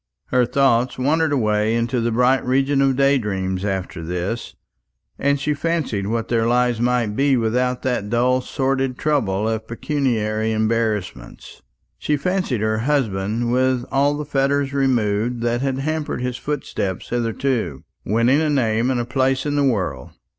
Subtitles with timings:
[0.29, 4.55] Her thoughts wandered away into the bright region of day dreams after this,
[5.19, 10.53] and she fancied what their lives might be without that dull sordid trouble of pecuniary
[10.53, 11.61] embarrassments.
[11.99, 17.83] She fancied her husband, with all the fetters removed that had hampered his footsteps hitherto,
[18.03, 20.13] winning a name and a place in the world.